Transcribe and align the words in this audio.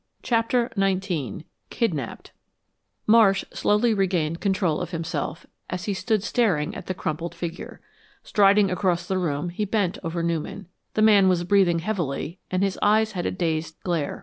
CHAPTER 0.23 0.71
XIX 0.75 1.43
KIDNAPPED 1.69 2.31
Marsh 3.05 3.45
slowly 3.53 3.93
regained 3.93 4.41
control 4.41 4.81
of 4.81 4.89
himself 4.89 5.45
as 5.69 5.83
he 5.85 5.93
stood 5.93 6.23
staring 6.23 6.73
at 6.73 6.87
the 6.87 6.95
crumpled 6.95 7.35
figure. 7.35 7.81
Striding 8.23 8.71
across 8.71 9.05
the 9.07 9.19
room, 9.19 9.49
he 9.49 9.63
bent 9.63 9.99
over 10.03 10.23
Newman. 10.23 10.65
The 10.95 11.03
man 11.03 11.29
was 11.29 11.43
breathing 11.43 11.77
heavily, 11.77 12.39
and 12.49 12.63
his 12.63 12.79
eyes 12.81 13.11
had 13.11 13.27
a 13.27 13.31
dazed 13.31 13.79
glare. 13.83 14.19